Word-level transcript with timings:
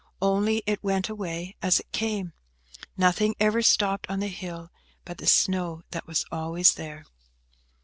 Only 0.19 0.63
it 0.65 0.83
went 0.83 1.09
away 1.09 1.55
as 1.61 1.79
it 1.79 1.91
came. 1.91 2.33
Nothing 2.97 3.35
ever 3.39 3.61
stopped 3.61 4.07
on 4.09 4.19
the 4.19 4.29
hill 4.29 4.71
but 5.05 5.19
the 5.19 5.27
snow 5.27 5.83
that 5.91 6.07
was 6.07 6.25
always 6.31 6.73
there. 6.73 7.05